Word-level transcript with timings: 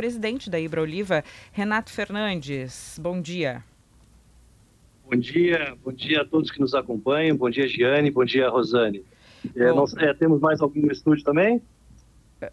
presidente 0.00 0.48
da 0.48 0.58
Ibra 0.58 0.80
Oliva, 0.80 1.22
Renato 1.52 1.90
Fernandes. 1.90 2.98
Bom 2.98 3.20
dia. 3.20 3.62
Bom 5.04 5.14
dia, 5.14 5.76
bom 5.84 5.92
dia 5.92 6.22
a 6.22 6.24
todos 6.24 6.50
que 6.50 6.58
nos 6.58 6.74
acompanham. 6.74 7.36
Bom 7.36 7.50
dia, 7.50 7.68
Giane. 7.68 8.10
Bom 8.10 8.24
dia, 8.24 8.48
Rosane. 8.48 9.04
É, 9.54 9.70
nós, 9.72 9.94
é, 9.98 10.14
temos 10.14 10.40
mais 10.40 10.62
alguém 10.62 10.84
no 10.84 10.90
estúdio 10.90 11.22
também? 11.22 11.60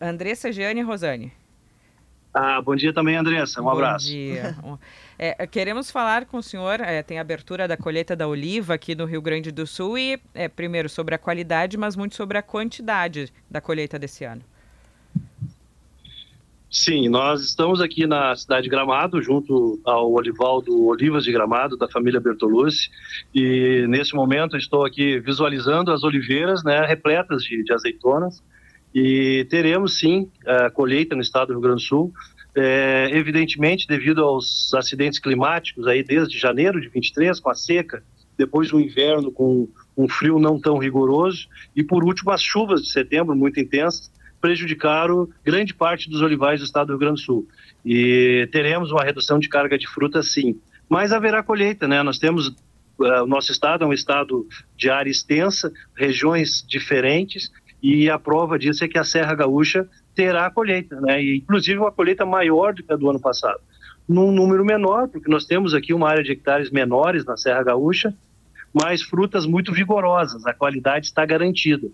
Andressa, 0.01 0.51
Giane 0.51 0.81
e 0.81 0.83
Rosane. 0.83 1.31
Ah, 2.33 2.61
bom 2.61 2.75
dia 2.75 2.91
também, 2.91 3.15
Andressa. 3.15 3.61
Um 3.61 3.63
bom 3.63 3.69
abraço. 3.69 4.07
Bom 4.07 4.11
dia. 4.11 4.55
É, 5.19 5.47
queremos 5.47 5.89
falar 5.89 6.25
com 6.25 6.37
o 6.37 6.43
senhor, 6.43 6.79
é, 6.79 7.01
tem 7.01 7.17
a 7.17 7.21
abertura 7.21 7.67
da 7.67 7.75
colheita 7.75 8.15
da 8.15 8.27
oliva 8.27 8.75
aqui 8.75 8.93
no 8.93 9.05
Rio 9.05 9.19
Grande 9.19 9.51
do 9.51 9.65
Sul 9.65 9.97
e, 9.97 10.21
é, 10.31 10.47
primeiro, 10.47 10.87
sobre 10.87 11.15
a 11.15 11.17
qualidade, 11.17 11.75
mas 11.75 11.95
muito 11.95 12.13
sobre 12.13 12.37
a 12.37 12.43
quantidade 12.43 13.33
da 13.49 13.59
colheita 13.59 13.97
desse 13.97 14.25
ano. 14.25 14.43
Sim, 16.69 17.07
nós 17.07 17.41
estamos 17.41 17.79
aqui 17.79 18.05
na 18.05 18.35
cidade 18.35 18.63
de 18.63 18.69
Gramado, 18.69 19.21
junto 19.21 19.79
ao 19.85 20.11
Olivaldo 20.11 20.85
Olivas 20.85 21.23
de 21.23 21.31
Gramado, 21.31 21.77
da 21.77 21.87
família 21.87 22.19
Bertolucci, 22.19 22.89
e 23.33 23.85
nesse 23.87 24.13
momento 24.13 24.57
estou 24.57 24.85
aqui 24.85 25.17
visualizando 25.17 25.93
as 25.93 26.03
oliveiras 26.03 26.65
né, 26.65 26.85
repletas 26.85 27.43
de, 27.43 27.63
de 27.63 27.73
azeitonas, 27.73 28.43
e 28.93 29.47
teremos 29.49 29.97
sim 29.97 30.29
a 30.45 30.69
colheita 30.69 31.15
no 31.15 31.21
estado 31.21 31.47
do 31.47 31.53
Rio 31.53 31.61
Grande 31.61 31.83
do 31.83 31.87
Sul, 31.87 32.13
é, 32.53 33.11
evidentemente 33.13 33.87
devido 33.87 34.21
aos 34.21 34.73
acidentes 34.73 35.19
climáticos 35.19 35.87
aí 35.87 36.03
desde 36.03 36.37
janeiro 36.37 36.81
de 36.81 36.89
23 36.89 37.39
com 37.39 37.49
a 37.49 37.55
seca, 37.55 38.03
depois 38.37 38.73
o 38.73 38.79
inverno 38.79 39.31
com 39.31 39.69
um 39.95 40.07
frio 40.09 40.37
não 40.37 40.59
tão 40.59 40.77
rigoroso 40.77 41.47
e 41.75 41.83
por 41.83 42.03
último 42.03 42.31
as 42.31 42.41
chuvas 42.41 42.81
de 42.81 42.91
setembro 42.91 43.35
muito 43.35 43.59
intensas 43.59 44.11
prejudicaram 44.39 45.27
grande 45.43 45.73
parte 45.73 46.09
dos 46.09 46.21
olivais 46.21 46.59
do 46.59 46.65
estado 46.65 46.87
do 46.87 46.91
Rio 46.91 46.99
Grande 46.99 47.21
do 47.21 47.25
Sul. 47.25 47.47
E 47.85 48.47
teremos 48.51 48.91
uma 48.91 49.03
redução 49.03 49.39
de 49.39 49.49
carga 49.49 49.77
de 49.77 49.87
fruta 49.87 50.21
sim, 50.21 50.59
mas 50.89 51.11
haverá 51.11 51.43
colheita, 51.43 51.87
né? 51.87 52.01
Nós 52.03 52.17
temos 52.17 52.49
uh, 52.99 53.23
o 53.23 53.27
nosso 53.27 53.51
estado 53.51 53.83
é 53.83 53.87
um 53.87 53.93
estado 53.93 54.47
de 54.75 54.89
área 54.89 55.09
extensa, 55.09 55.71
regiões 55.95 56.65
diferentes 56.67 57.51
e 57.81 58.09
a 58.09 58.17
prova 58.17 58.57
disso 58.57 58.83
é 58.83 58.87
que 58.87 58.97
a 58.97 59.03
Serra 59.03 59.35
Gaúcha 59.35 59.87
terá 60.15 60.49
colheita, 60.49 60.99
né? 61.01 61.21
E, 61.21 61.37
inclusive 61.37 61.79
uma 61.79 61.91
colheita 61.91 62.25
maior 62.25 62.73
do 62.73 62.83
que 62.83 62.91
a 62.91 62.95
do 62.95 63.09
ano 63.09 63.19
passado. 63.19 63.59
Num 64.07 64.31
número 64.31 64.63
menor, 64.63 65.09
porque 65.09 65.29
nós 65.29 65.45
temos 65.45 65.73
aqui 65.73 65.93
uma 65.93 66.09
área 66.09 66.23
de 66.23 66.31
hectares 66.31 66.71
menores 66.71 67.25
na 67.25 67.35
Serra 67.35 67.61
Gaúcha, 67.63 68.13
mas 68.73 69.01
frutas 69.01 69.45
muito 69.45 69.73
vigorosas, 69.73 70.45
a 70.45 70.53
qualidade 70.53 71.07
está 71.07 71.25
garantida. 71.25 71.87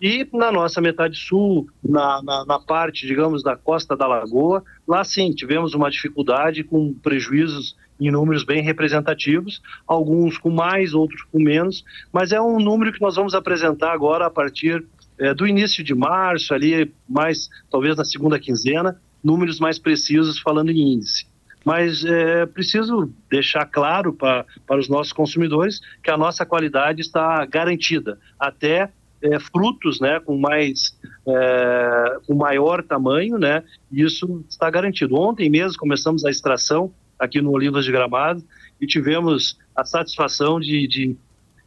E 0.00 0.28
na 0.32 0.52
nossa 0.52 0.80
metade 0.80 1.18
sul, 1.18 1.68
na, 1.82 2.22
na, 2.22 2.44
na, 2.44 2.58
parte, 2.60 3.06
digamos, 3.06 3.42
da 3.42 3.56
costa 3.56 3.96
da 3.96 4.06
Lagoa, 4.06 4.62
lá 4.86 5.02
sim, 5.02 5.32
tivemos 5.32 5.74
uma 5.74 5.90
dificuldade 5.90 6.62
com 6.62 6.94
prejuízos 6.94 7.76
em 8.00 8.10
números 8.10 8.44
bem 8.44 8.62
representativos, 8.62 9.60
alguns 9.86 10.38
com 10.38 10.50
mais, 10.50 10.94
outros 10.94 11.22
com 11.32 11.40
menos, 11.40 11.84
mas 12.12 12.30
é 12.30 12.40
um 12.40 12.60
número 12.60 12.92
que 12.92 13.00
nós 13.00 13.16
vamos 13.16 13.34
apresentar 13.34 13.92
agora 13.92 14.26
a 14.26 14.30
partir 14.30 14.86
é, 15.18 15.34
do 15.34 15.46
início 15.46 15.82
de 15.82 15.94
março, 15.96 16.54
ali 16.54 16.94
mais 17.08 17.48
talvez 17.68 17.96
na 17.96 18.04
segunda 18.04 18.38
quinzena, 18.38 19.00
números 19.22 19.58
mais 19.58 19.80
precisos 19.80 20.38
falando 20.38 20.70
em 20.70 20.94
índice. 20.94 21.26
Mas 21.64 22.04
é 22.04 22.46
preciso 22.46 23.12
deixar 23.28 23.66
claro 23.66 24.12
para, 24.12 24.46
para 24.64 24.78
os 24.78 24.88
nossos 24.88 25.12
consumidores 25.12 25.80
que 26.02 26.10
a 26.10 26.16
nossa 26.16 26.46
qualidade 26.46 27.00
está 27.00 27.44
garantida, 27.44 28.18
até 28.38 28.92
é, 29.22 29.38
frutos 29.38 30.00
né, 30.00 30.20
com, 30.20 30.36
mais, 30.36 30.98
é, 31.26 32.18
com 32.26 32.34
maior 32.34 32.82
tamanho, 32.82 33.38
né, 33.38 33.62
isso 33.90 34.44
está 34.48 34.70
garantido. 34.70 35.16
Ontem 35.16 35.50
mesmo 35.50 35.78
começamos 35.78 36.24
a 36.24 36.30
extração 36.30 36.92
aqui 37.18 37.40
no 37.40 37.50
Olivas 37.50 37.84
de 37.84 37.92
Gramado 37.92 38.42
e 38.80 38.86
tivemos 38.86 39.58
a 39.74 39.84
satisfação 39.84 40.60
de, 40.60 40.86
de 40.86 41.16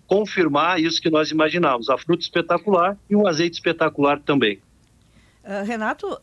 confirmar 0.08 0.80
isso 0.80 1.02
que 1.02 1.10
nós 1.10 1.31
imaginávamos, 1.31 1.90
a 1.90 1.98
fruta 1.98 2.24
espetacular 2.24 2.98
e 3.09 3.16
um 3.16 3.28
azeite 3.28 3.56
espetacular 3.56 4.20
também. 4.20 4.59
Uh, 5.44 5.66
Renato, 5.66 6.07
uh, 6.07 6.19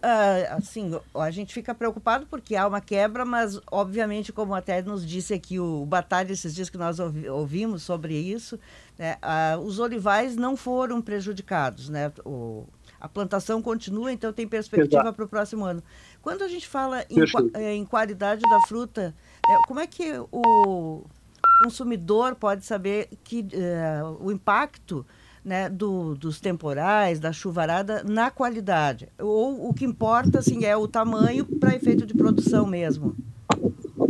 assim, 0.56 0.92
a 1.12 1.30
gente 1.32 1.52
fica 1.52 1.74
preocupado 1.74 2.24
porque 2.26 2.54
há 2.54 2.68
uma 2.68 2.80
quebra, 2.80 3.24
mas 3.24 3.60
obviamente, 3.68 4.32
como 4.32 4.54
até 4.54 4.80
nos 4.80 5.04
disse 5.04 5.34
aqui 5.34 5.58
o 5.58 5.84
Batalha 5.84 6.32
esses 6.32 6.54
dias 6.54 6.70
que 6.70 6.78
nós 6.78 7.00
ouvi, 7.00 7.28
ouvimos 7.28 7.82
sobre 7.82 8.14
isso, 8.14 8.60
né, 8.96 9.16
uh, 9.16 9.58
os 9.58 9.80
olivais 9.80 10.36
não 10.36 10.56
foram 10.56 11.02
prejudicados, 11.02 11.88
né? 11.88 12.12
O, 12.24 12.64
a 13.00 13.08
plantação 13.08 13.60
continua, 13.60 14.12
então 14.12 14.32
tem 14.32 14.46
perspectiva 14.46 15.12
para 15.12 15.24
o 15.24 15.28
próximo 15.28 15.64
ano. 15.64 15.82
Quando 16.22 16.42
a 16.42 16.48
gente 16.48 16.66
fala 16.66 17.04
em, 17.10 17.18
eh, 17.54 17.74
em 17.74 17.84
qualidade 17.84 18.42
da 18.42 18.60
fruta, 18.62 19.14
né, 19.48 19.56
como 19.66 19.80
é 19.80 19.86
que 19.86 20.12
o 20.32 21.04
consumidor 21.62 22.34
pode 22.34 22.64
saber 22.64 23.08
que 23.24 23.40
uh, 23.40 24.24
o 24.24 24.30
impacto 24.30 25.04
né, 25.44 25.68
do, 25.68 26.14
dos 26.14 26.40
temporais, 26.40 27.20
da 27.20 27.32
chuvarada, 27.32 28.02
na 28.04 28.30
qualidade? 28.30 29.08
Ou 29.18 29.68
o 29.68 29.74
que 29.74 29.84
importa 29.84 30.38
assim, 30.38 30.64
é 30.64 30.76
o 30.76 30.88
tamanho 30.88 31.44
para 31.44 31.74
efeito 31.74 32.06
de 32.06 32.14
produção 32.14 32.66
mesmo? 32.66 33.16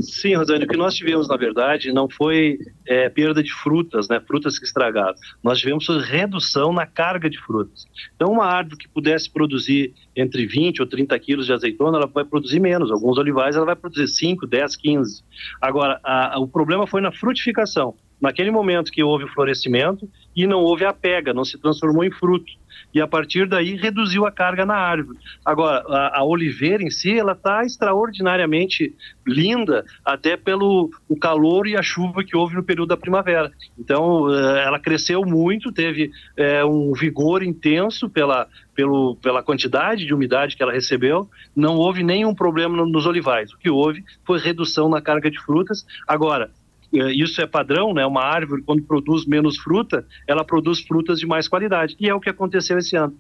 Sim, 0.01 0.35
Rosane, 0.37 0.65
o 0.65 0.69
que 0.69 0.77
nós 0.77 0.95
tivemos, 0.95 1.29
na 1.29 1.37
verdade, 1.37 1.93
não 1.93 2.09
foi 2.09 2.59
é, 2.87 3.09
perda 3.09 3.43
de 3.43 3.53
frutas, 3.53 4.09
né, 4.09 4.21
frutas 4.21 4.59
que 4.59 4.65
estragaram. 4.65 5.15
Nós 5.43 5.59
tivemos 5.59 5.87
redução 6.05 6.73
na 6.73 6.87
carga 6.87 7.29
de 7.29 7.39
frutas. 7.39 7.87
Então, 8.15 8.33
uma 8.33 8.45
árvore 8.45 8.77
que 8.77 8.89
pudesse 8.89 9.31
produzir 9.31 9.93
entre 10.15 10.47
20 10.47 10.83
ou 10.83 10.87
30 10.87 11.19
quilos 11.19 11.47
de 11.47 11.53
azeitona, 11.53 11.99
ela 11.99 12.07
vai 12.07 12.25
produzir 12.25 12.61
menos. 12.61 12.93
Alguns 12.93 13.19
olivais, 13.19 13.57
ela 13.57 13.67
vai 13.67 13.77
produzir 13.77 14.09
5, 14.09 14.47
10, 14.47 14.77
15. 14.77 15.23
Agora, 15.61 15.99
a, 16.05 16.37
a, 16.37 16.39
o 16.39 16.47
problema 16.47 16.87
foi 16.87 17.01
na 17.01 17.11
frutificação. 17.11 17.95
Naquele 18.21 18.51
momento 18.51 18.91
que 18.91 19.03
houve 19.03 19.25
o 19.25 19.29
florescimento 19.29 20.09
e 20.35 20.47
não 20.47 20.61
houve 20.61 20.85
a 20.85 20.93
pega, 20.93 21.33
não 21.33 21.45
se 21.45 21.59
transformou 21.59 22.05
em 22.05 22.11
fruto 22.11 22.53
e 22.93 23.01
a 23.01 23.07
partir 23.07 23.47
daí 23.47 23.77
reduziu 23.77 24.27
a 24.27 24.33
carga 24.33 24.65
na 24.65 24.75
árvore. 24.75 25.19
Agora, 25.45 25.85
a, 25.89 26.21
a 26.21 26.25
oliveira 26.25 26.83
em 26.83 26.91
si, 26.91 27.19
ela 27.19 27.33
está 27.33 27.65
extraordinariamente 27.65 28.95
linda, 29.27 29.85
até 30.05 30.37
pelo 30.37 30.91
o 31.09 31.17
calor 31.17 31.67
e 31.67 31.77
a 31.77 31.83
chuva 31.83 32.25
que 32.25 32.37
houve 32.37 32.55
no 32.55 32.63
período 32.63 32.89
da 32.89 32.97
primavera. 32.97 33.53
Então, 33.79 34.33
eh, 34.33 34.65
ela 34.65 34.79
cresceu 34.79 35.23
muito, 35.25 35.73
teve 35.73 36.11
é, 36.37 36.65
um 36.65 36.93
vigor 36.93 37.43
intenso 37.43 38.09
pela, 38.09 38.47
pelo, 38.75 39.17
pela 39.17 39.43
quantidade 39.43 40.07
de 40.07 40.15
umidade 40.15 40.57
que 40.57 40.63
ela 40.63 40.73
recebeu, 40.73 41.29
não 41.55 41.77
houve 41.77 42.03
nenhum 42.03 42.35
problema 42.35 42.87
nos 42.87 43.07
olivais. 43.07 43.53
O 43.53 43.59
que 43.59 43.71
houve 43.71 44.05
foi 44.25 44.39
redução 44.39 44.89
na 44.89 45.03
carga 45.03 45.31
de 45.31 45.39
frutas. 45.41 45.85
Agora, 46.07 46.51
isso 46.93 47.41
é 47.41 47.47
padrão, 47.47 47.93
né? 47.93 48.05
Uma 48.07 48.25
árvore, 48.25 48.63
quando 48.63 48.83
produz 48.83 49.27
menos 49.27 49.59
fruta, 49.59 50.07
ela 50.27 50.45
produz 50.45 50.81
frutas 50.81 51.19
de 51.19 51.27
mais 51.27 51.49
qualidade. 51.49 51.97
E 52.01 52.09
é 52.09 52.15
o 52.15 52.21
que 52.21 52.31
aconteceu 52.31 52.79
esse 52.79 52.97
ano. 52.97 53.17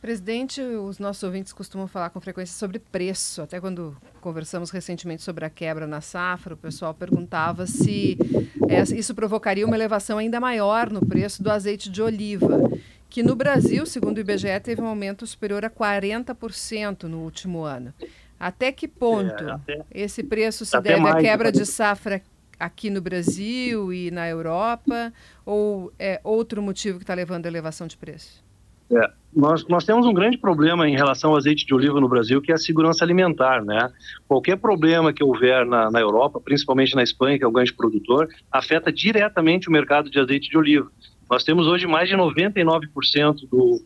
Presidente, 0.00 0.62
os 0.62 0.98
nossos 0.98 1.22
ouvintes 1.22 1.52
costumam 1.52 1.86
falar 1.86 2.08
com 2.08 2.18
frequência 2.22 2.58
sobre 2.58 2.78
preço. 2.78 3.42
Até 3.42 3.60
quando 3.60 3.94
conversamos 4.18 4.70
recentemente 4.70 5.22
sobre 5.22 5.44
a 5.44 5.50
quebra 5.50 5.86
na 5.86 6.00
safra, 6.00 6.54
o 6.54 6.56
pessoal 6.56 6.94
perguntava 6.94 7.66
se 7.66 8.16
é, 8.66 8.80
isso 8.96 9.14
provocaria 9.14 9.66
uma 9.66 9.76
elevação 9.76 10.16
ainda 10.16 10.40
maior 10.40 10.90
no 10.90 11.04
preço 11.04 11.42
do 11.42 11.50
azeite 11.50 11.90
de 11.90 12.00
oliva, 12.00 12.62
que 13.10 13.22
no 13.22 13.36
Brasil, 13.36 13.84
segundo 13.84 14.16
o 14.16 14.20
IBGE, 14.20 14.58
teve 14.62 14.80
um 14.80 14.86
aumento 14.86 15.26
superior 15.26 15.66
a 15.66 15.70
40% 15.70 17.02
no 17.02 17.18
último 17.18 17.64
ano. 17.64 17.92
Até 18.38 18.72
que 18.72 18.88
ponto 18.88 19.44
é, 19.44 19.50
até, 19.52 19.84
esse 19.92 20.22
preço 20.22 20.64
se 20.64 20.80
deve 20.80 21.06
à 21.06 21.16
quebra 21.16 21.52
de 21.52 21.66
safra 21.66 22.22
aqui 22.60 22.90
no 22.90 23.00
Brasil 23.00 23.92
e 23.92 24.10
na 24.10 24.28
Europa? 24.28 25.12
Ou 25.44 25.92
é 25.98 26.20
outro 26.22 26.62
motivo 26.62 26.98
que 26.98 27.04
está 27.04 27.14
levando 27.14 27.46
a 27.46 27.48
elevação 27.48 27.86
de 27.86 27.96
preço? 27.96 28.44
É, 28.92 29.10
nós, 29.34 29.66
nós 29.68 29.84
temos 29.84 30.04
um 30.04 30.12
grande 30.12 30.36
problema 30.36 30.88
em 30.88 30.96
relação 30.96 31.30
ao 31.30 31.36
azeite 31.36 31.64
de 31.64 31.72
oliva 31.72 32.00
no 32.00 32.08
Brasil, 32.08 32.42
que 32.42 32.50
é 32.50 32.54
a 32.56 32.58
segurança 32.58 33.04
alimentar, 33.04 33.64
né? 33.64 33.90
Qualquer 34.26 34.56
problema 34.56 35.12
que 35.12 35.22
houver 35.22 35.64
na, 35.64 35.90
na 35.90 36.00
Europa, 36.00 36.40
principalmente 36.40 36.96
na 36.96 37.02
Espanha, 37.02 37.38
que 37.38 37.44
é 37.44 37.46
o 37.46 37.52
grande 37.52 37.72
produtor, 37.72 38.28
afeta 38.50 38.92
diretamente 38.92 39.68
o 39.68 39.72
mercado 39.72 40.10
de 40.10 40.18
azeite 40.18 40.50
de 40.50 40.58
oliva. 40.58 40.90
Nós 41.30 41.44
temos 41.44 41.68
hoje 41.68 41.86
mais 41.86 42.08
de 42.08 42.16
99% 42.16 43.48
do, 43.48 43.80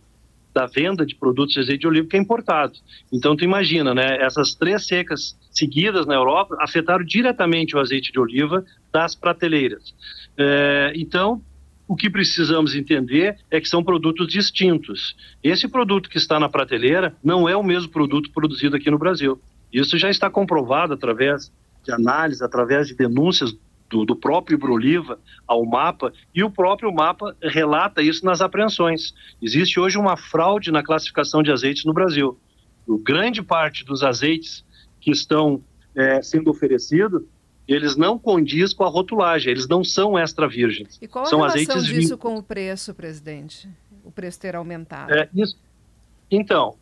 da 0.54 0.66
venda 0.66 1.04
de 1.04 1.16
produtos 1.16 1.54
de 1.54 1.60
azeite 1.60 1.80
de 1.80 1.88
oliva 1.88 2.06
que 2.08 2.16
é 2.16 2.20
importado. 2.20 2.74
Então, 3.12 3.34
tu 3.34 3.44
imagina, 3.44 3.92
né? 3.92 4.18
Essas 4.22 4.54
três 4.54 4.86
secas 4.86 5.36
seguidas 5.50 6.06
na 6.06 6.14
Europa 6.14 6.56
afetaram 6.60 7.04
diretamente 7.04 7.76
o 7.76 7.80
azeite 7.80 8.12
de 8.12 8.20
oliva 8.20 8.64
das 8.92 9.16
prateleiras. 9.16 9.92
É, 10.38 10.92
então, 10.94 11.42
o 11.88 11.96
que 11.96 12.08
precisamos 12.08 12.74
entender 12.74 13.36
é 13.50 13.60
que 13.60 13.68
são 13.68 13.82
produtos 13.82 14.28
distintos. 14.28 15.16
Esse 15.42 15.68
produto 15.68 16.08
que 16.08 16.18
está 16.18 16.38
na 16.38 16.48
prateleira 16.48 17.14
não 17.22 17.48
é 17.48 17.56
o 17.56 17.62
mesmo 17.62 17.90
produto 17.90 18.30
produzido 18.32 18.76
aqui 18.76 18.90
no 18.90 18.98
Brasil. 18.98 19.40
Isso 19.72 19.98
já 19.98 20.08
está 20.08 20.30
comprovado 20.30 20.94
através 20.94 21.52
de 21.84 21.92
análise, 21.92 22.42
através 22.42 22.86
de 22.86 22.94
denúncias 22.94 23.54
do, 23.88 24.04
do 24.04 24.16
próprio 24.16 24.56
Ibroliva 24.56 25.18
ao 25.46 25.64
mapa, 25.64 26.12
e 26.34 26.42
o 26.42 26.50
próprio 26.50 26.92
mapa 26.92 27.36
relata 27.42 28.02
isso 28.02 28.24
nas 28.24 28.40
apreensões. 28.40 29.14
Existe 29.40 29.78
hoje 29.78 29.98
uma 29.98 30.16
fraude 30.16 30.70
na 30.72 30.82
classificação 30.82 31.42
de 31.42 31.50
azeites 31.50 31.84
no 31.84 31.92
Brasil. 31.92 32.38
O 32.86 32.98
grande 32.98 33.42
parte 33.42 33.84
dos 33.84 34.02
azeites 34.02 34.64
que 35.00 35.10
estão 35.10 35.62
é, 35.94 36.22
sendo 36.22 36.50
oferecidos, 36.50 37.22
eles 37.66 37.96
não 37.96 38.18
condiz 38.18 38.74
com 38.74 38.84
a 38.84 38.88
rotulagem, 38.88 39.50
eles 39.50 39.68
não 39.68 39.82
são 39.84 40.18
extra 40.18 40.48
virgens. 40.48 40.98
E 41.00 41.08
qual 41.08 41.24
a 41.24 41.28
são 41.28 41.40
relação 41.40 41.82
disso 41.82 42.18
com 42.18 42.36
o 42.36 42.42
preço, 42.42 42.94
presidente? 42.94 43.68
O 44.04 44.10
preço 44.10 44.40
ter 44.40 44.54
aumentado? 44.54 45.12
É, 45.12 45.28
isso. 45.34 45.56
Então, 46.30 46.76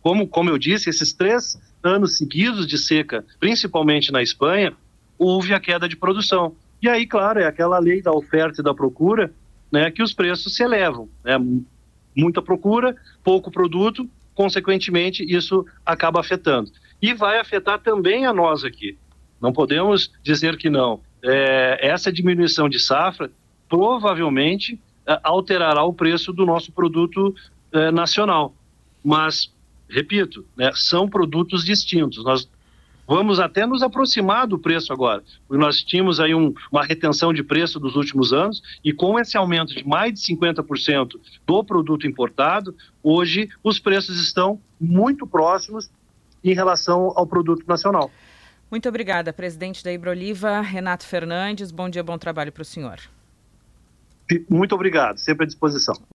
como, 0.00 0.26
como 0.26 0.50
eu 0.50 0.58
disse, 0.58 0.88
esses 0.88 1.12
três 1.12 1.60
anos 1.82 2.16
seguidos 2.16 2.66
de 2.66 2.78
seca, 2.78 3.24
principalmente 3.38 4.10
na 4.10 4.22
Espanha, 4.22 4.74
houve 5.18 5.52
a 5.52 5.60
queda 5.60 5.88
de 5.88 5.96
produção. 5.96 6.54
E 6.80 6.88
aí, 6.88 7.06
claro, 7.06 7.40
é 7.40 7.46
aquela 7.46 7.78
lei 7.78 8.00
da 8.00 8.12
oferta 8.12 8.60
e 8.60 8.64
da 8.64 8.72
procura, 8.72 9.32
né, 9.70 9.90
que 9.90 10.02
os 10.02 10.12
preços 10.12 10.54
se 10.54 10.62
elevam. 10.62 11.08
Né? 11.24 11.36
Muita 12.16 12.40
procura, 12.40 12.96
pouco 13.24 13.50
produto, 13.50 14.08
consequentemente, 14.34 15.24
isso 15.24 15.66
acaba 15.84 16.20
afetando. 16.20 16.70
E 17.02 17.12
vai 17.12 17.38
afetar 17.38 17.80
também 17.80 18.26
a 18.26 18.32
nós 18.32 18.64
aqui. 18.64 18.96
Não 19.40 19.52
podemos 19.52 20.12
dizer 20.22 20.56
que 20.56 20.70
não. 20.70 21.00
É, 21.22 21.78
essa 21.88 22.12
diminuição 22.12 22.68
de 22.68 22.78
safra 22.78 23.30
provavelmente 23.68 24.80
é, 25.06 25.18
alterará 25.22 25.82
o 25.82 25.92
preço 25.92 26.32
do 26.32 26.46
nosso 26.46 26.72
produto 26.72 27.34
é, 27.72 27.90
nacional. 27.90 28.54
Mas, 29.04 29.52
repito, 29.88 30.44
né, 30.56 30.70
são 30.74 31.08
produtos 31.08 31.64
distintos. 31.64 32.24
Nós 32.24 32.48
vamos 33.08 33.40
até 33.40 33.66
nos 33.66 33.82
aproximar 33.82 34.46
do 34.46 34.58
preço 34.58 34.92
agora, 34.92 35.24
porque 35.48 35.60
nós 35.60 35.82
tínhamos 35.82 36.20
aí 36.20 36.34
um, 36.34 36.52
uma 36.70 36.84
retenção 36.84 37.32
de 37.32 37.42
preço 37.42 37.80
dos 37.80 37.96
últimos 37.96 38.34
anos 38.34 38.62
e 38.84 38.92
com 38.92 39.18
esse 39.18 39.36
aumento 39.36 39.74
de 39.74 39.88
mais 39.88 40.12
de 40.12 40.20
50% 40.20 41.18
do 41.46 41.64
produto 41.64 42.06
importado, 42.06 42.76
hoje 43.02 43.48
os 43.64 43.78
preços 43.78 44.20
estão 44.20 44.60
muito 44.78 45.26
próximos 45.26 45.90
em 46.44 46.54
relação 46.54 47.12
ao 47.16 47.26
produto 47.26 47.64
nacional. 47.66 48.10
Muito 48.70 48.86
obrigada, 48.86 49.32
presidente 49.32 49.82
da 49.82 49.90
Ibroliva, 49.90 50.60
Renato 50.60 51.06
Fernandes. 51.06 51.70
Bom 51.70 51.88
dia, 51.88 52.02
bom 52.02 52.18
trabalho 52.18 52.52
para 52.52 52.60
o 52.60 52.64
senhor. 52.64 52.98
Muito 54.48 54.74
obrigado, 54.74 55.16
sempre 55.16 55.44
à 55.44 55.46
disposição. 55.46 55.98